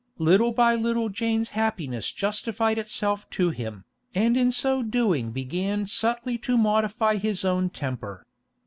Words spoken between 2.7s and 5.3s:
itself to him, and in so doing